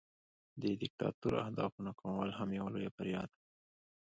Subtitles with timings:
[0.61, 3.37] د دیکتاتور د اهدافو ناکامول هم یوه لویه بریا ده.